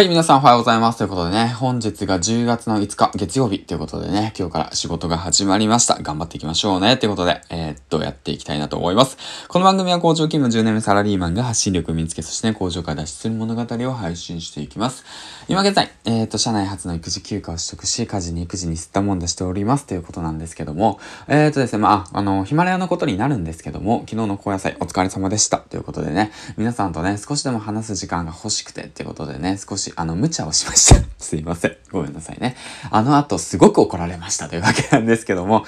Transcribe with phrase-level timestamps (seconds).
[0.00, 0.96] はい、皆さんおはようございます。
[0.96, 5.98] ということでね、本日が10月の5日月曜日ということでね、今日から仕事が始まりました。
[6.00, 6.96] 頑張っていきましょうね。
[6.96, 9.18] ということで、えー、っと、やっていきたいなと思います。
[9.48, 15.04] この番組は工場勤務10年目サラリーマンが発信力を身につけ、そしてね、工場から脱出する物語を配信していきます。
[15.48, 19.84] 今現在、えー、っと、社内初の育児休暇を取得し、家事に育児に吸ったもんだしております。
[19.84, 20.98] ということなんですけども、
[21.28, 25.58] えー、っとですね、まあ、あの、ヒマラヤのことになるんですけども、昨日の高野菜お疲れ様でした。
[25.58, 31.00] ということでね、皆さんとね、少しでも話す時間が欲しくてっていうことでね、少し、あの、無茶をしました。
[31.18, 31.76] すいません。
[31.90, 32.56] ごめんなさいね。
[32.90, 35.64] あの後、すごく怒られましたというわけなんですけども、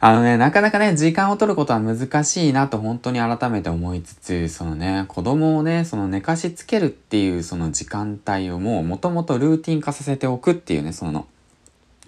[0.00, 11.26] あのね、なかなかね、時間を取ることは難しいなと本当に改めて思いつつ、そのね、子供をね、その寝かしつけるっていうその時間帯をもう元々ルーティン化させておくっていうね、その、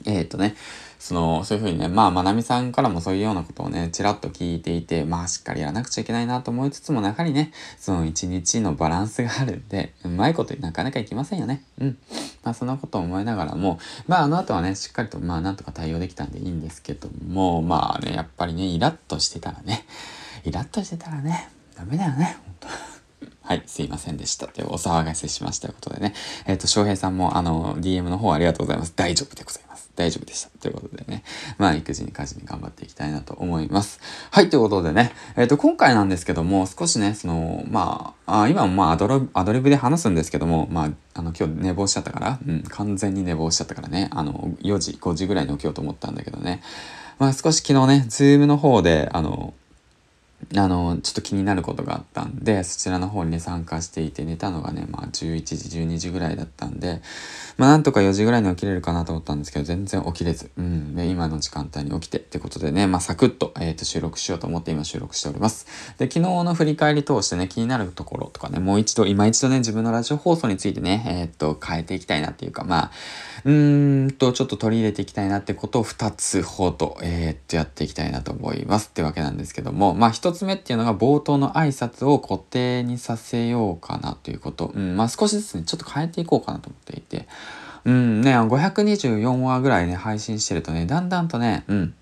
[0.05, 0.55] えっ、ー、とね、
[0.99, 11.63] その、そういうふうにね、まあ、まなみさんからもそういうようなことをね、ちらっと聞いていて、まあ、しっかりやらなくちゃいけないなと思いつつも、やはりね、その一日のバランスがあるんで、うまいことになかなかいきませんよね。
[11.79, 11.99] うん。
[12.43, 19.85] まあ、そんなことを思いながらも、まあ、あの後はね、しっかりと、まあ、なんとか対応できたんでいいんですけども、まあね、やっぱりね、イラッとしてたらね、
[20.45, 22.37] イラッとしてたらね、ダメだよね、
[23.47, 24.49] はい、すいませんでした。
[24.49, 26.15] というお騒がせしましたということでね。
[26.47, 28.93] えっ、ー、と、翔平さんも、あの、DM の方ありがとうございます。
[28.97, 29.89] 大丈夫でございます。
[29.95, 30.51] 大丈夫でした。
[30.59, 31.23] ということでね。
[31.57, 34.01] まあ、育児に家事に頑張っていきたいなと思います。
[34.33, 35.13] はい、ということでね。
[35.37, 44.09] えっ、ー、と、今回なんですけども、少しね、その、まあ、あ今もまあアドロ、アドリブで話すんですけども、まあ、あの、今日寝坊しちゃったから、うん、完全に寝坊しちゃったからね。
[44.11, 46.63] あの、4時、5時ぐらいに起きようと思ったんだけどね。
[47.21, 49.55] まあ、少し昨日ね、ズームの方で、あの、
[50.55, 57.01] あの、ちょっと気になることがあったんで、そちらの方にね、参加していて、寝たのがね、まあ、11時、12時ぐらいだったんで、
[57.57, 60.95] まあ、なんとか4時ぐらいに起きれるかなと思ったんですけど、全然起きれず、うん。
[60.95, 65.67] で、今の時間帯に起きてってことでね、まあ、サクッと、えっ、ー、と、収録しようと思って今収録しております。
[65.99, 72.91] で、昨日の振り返り通してね、気になるところとかね、もう一度、今一度ね、自分のラジオ放送についてね、えっ、ー、と、変えていきたいなっていうか、まあ、
[73.45, 84.73] うーんと、ちょっと取り入れていきたいなってことを2つほど、えー、と、やっていきたいなと思いますってわけなんですけども、まあ、1つ目っていうのが冒頭の挨拶を固定にさせようかなということ。
[84.75, 87.29] うん、まあ、少しずつね、ちょっと変えていこうかなと思っていて、
[87.85, 91.95] うんね、524話ぐらいね、配信してるとね、だんだんとね、うん、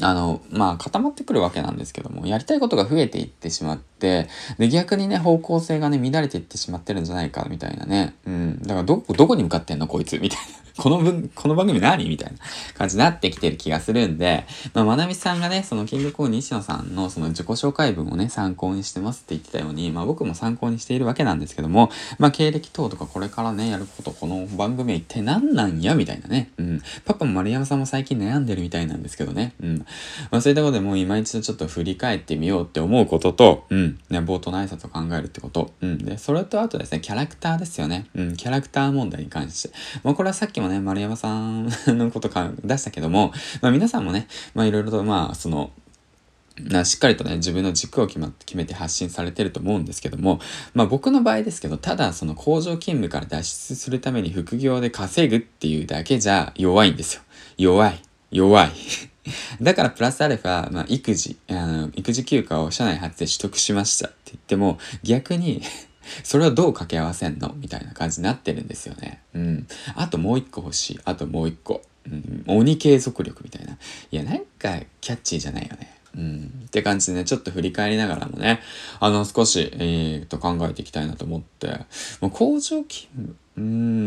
[0.00, 4.28] あの、まあ、固まってくるわけなんですけども、やりたいことが増えていってしまって、で、
[4.68, 8.14] 逆にね、方向性がね、乱れていってしまってるんじゃないか、みたいなね。
[8.26, 8.58] うん。
[8.62, 9.86] だから、ど、どこに向かってんの？
[9.86, 10.44] こいつみたいな。
[10.78, 12.08] この分、この番組何？
[12.08, 12.38] みたいな
[12.78, 25.94] 感じになってきてる気がするんで、まあ、まなみさんがね、その、キングコーン西野さんのその自己紹介文をね、参考にしてますって言ってたように、まあ、僕も参考にしているわけなんですけども、まあ、経歴等とかこれからね、やること、この番組は一体何なんや？
[25.94, 26.50] みたいなね。
[26.56, 26.82] うん。
[27.04, 29.52] パパも丸山さんも最近悩んでるみたいなんですけどね。
[29.62, 29.78] うん。
[30.30, 33.91] まあ、そういったことでもう今一度ちょっと振り返ってみようって思うことと、うん。
[34.10, 35.72] ね、冒頭の挨拶を考えるってこと。
[35.80, 35.98] うん。
[35.98, 38.06] で、それとあとですね、キャラクターですよね。
[38.14, 38.36] うん。
[38.36, 39.74] キャラクター問題に関して。
[40.02, 45.70] まあ、これはさっきもね、丸山さんのことか出したけども、まあ皆さんもね、まあいろいろとまあその、
[46.58, 50.40] なしっかりとね、自分の軸を決,、ま、決めて発信されてると思うんですけども、
[50.74, 57.22] まあ僕の場合ですけど、ただその工場勤務から脱出するために副業で稼ぐっていうだけじゃ弱いんですよ。
[57.56, 58.02] 弱い。
[58.30, 58.70] 弱い。
[59.62, 65.62] だからプラスアルファ、まあ育児、あの、育児休暇を社内初で取得しましたって言っても、逆に
[66.24, 67.54] それをどう掛け合わせんの？
[67.56, 69.20] みたいな感じになってるんですよね。
[69.34, 69.66] うん。
[69.94, 71.00] あともう一個欲しい。
[71.04, 71.82] あともう一個。
[72.06, 72.44] うん。
[72.48, 73.78] 鬼継続力みたいな。
[74.10, 75.92] いや、なんかキャッチーじゃないよね。
[76.16, 76.64] うん。
[76.66, 78.60] って感じでね、ちょっと振り返りながらもね、
[79.00, 81.68] あの、少し、えー、と考えていきたいなと思って、
[82.20, 83.62] もう工場勤務、うー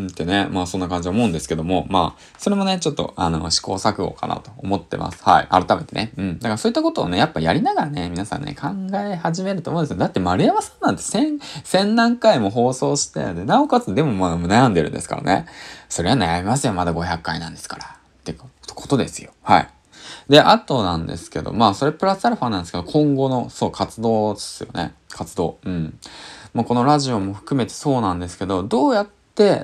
[0.08, 5.24] ってね、まあそんな感じ思うんですけども、まあ、それもね、ちょっと、あの、試行錯誤かなと思ってます。
[5.24, 5.48] はい。
[5.50, 6.12] 改めてね。
[6.18, 6.40] うん。
[6.40, 8.68] だからそういったことをね、やっぱやりながらね、皆さんね、考
[8.98, 9.98] え始めると思うんですよ。
[9.98, 15.46] だって丸山さんなんて千、千何回も放送して、で、なおかつでもまあ悩んでるんですからね。
[15.90, 16.74] それは悩みますよ。
[16.74, 17.86] まだ500回なんですから。
[17.86, 19.32] ってことですよ。
[19.44, 19.70] はい。
[20.30, 24.94] で、あとなんですけど、まあ、それプラスアルファなんですけど、今後の、そう、活動ですよね。
[25.10, 25.60] 活動。
[25.64, 26.00] うん。
[26.54, 29.14] もうこのラジオも含めてそうなんですけど、どうやって、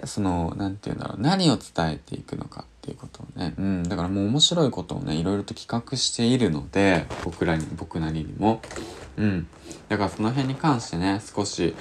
[0.06, 8.62] その、なんて言うんだろう、何を伝えていくのかっていうことをね、うん、だからもう面白いことをね、いろいろと企画しているので、僕らに、僕なりにも。
[9.18, 9.47] うん。
[9.89, 11.75] だからその辺に関してね、少し、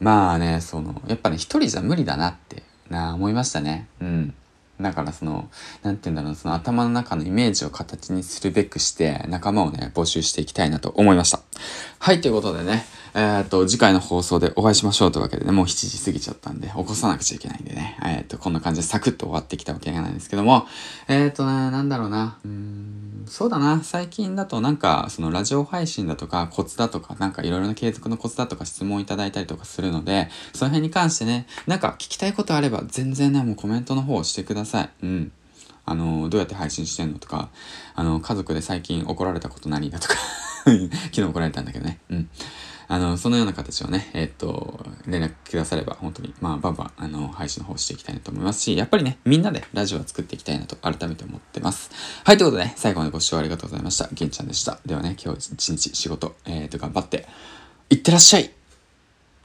[0.00, 3.86] まあね、その、やっぱね、一人じゃ無理だなって、な、思いましたね。
[4.00, 4.34] うん。
[4.80, 5.48] だからその、
[5.82, 11.40] なんて言うんだろう、その頭の中のイメージを形にするべくして仲間をね、募集していきたいなと思いました。
[11.98, 12.84] はい、ということでね、
[13.18, 20.66] えー、っと、次回の放送でお会いしましょうというわけでね、もう7時過ぎちゃったんで、起こさなくちゃいけないんでね、えー、っと、こんな感じでサクッと終わってきたわけないんですけども、
[21.08, 23.82] えー、っとね、なんだろうな、うーんそうだな。
[23.82, 34.90] 最近だとなんか、そのラジオ配信だとか、コツだとか、なんかいろいろな継続のコツだとか質問いただいたりとかするので、その辺に関してね、なんか聞きたいことあれば、全然ね、もうコメントの方をしてください。
[35.02, 35.32] うん。
[35.86, 37.48] あの、どうやって配信してんのとか、
[37.94, 40.14] あの、家族で最近怒られたこと何だとか
[41.12, 41.98] 昨日怒られたんだけどね。
[42.10, 42.28] うん。
[42.88, 51.90] あの、そのような形をね、えー、っと、連絡くだされば、本当に、まあ、バンバン、あの、配信の方していきたいなと思いますし、やっぱりね、みんなでラジオは作っていきたいなと改めて思ってます。
[52.24, 54.08] はい、ということでね、最後までご視聴ありがとうございました。
[54.12, 54.78] げんちゃんでした。
[54.86, 57.26] ではね、今日一日仕事、えー、と、頑張って、
[57.90, 58.50] いってらっしゃい